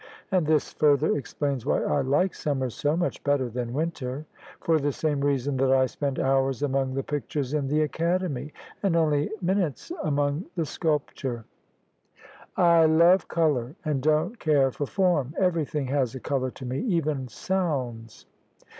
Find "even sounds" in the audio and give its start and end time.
16.79-18.25